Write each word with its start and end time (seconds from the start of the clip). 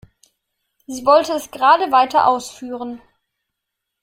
Sie 0.87 1.05
wollte 1.05 1.33
es 1.33 1.51
gerade 1.51 1.91
weiter 1.91 2.25
ausführen. 2.25 3.03